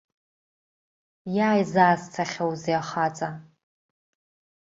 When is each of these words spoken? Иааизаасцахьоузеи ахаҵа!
Иааизаасцахьоузеи 1.35 2.77
ахаҵа! 2.79 3.29